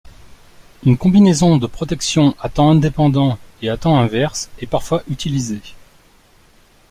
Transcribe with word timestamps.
Une 0.83 0.97
combinaison 0.97 1.57
de 1.57 1.67
protection 1.67 2.35
à 2.39 2.49
temps 2.49 2.71
indépendant 2.71 3.37
et 3.61 3.69
à 3.69 3.77
temps 3.77 3.97
inverse 3.99 4.49
est 4.57 4.65
parfois 4.65 5.03
utilisée. 5.07 5.61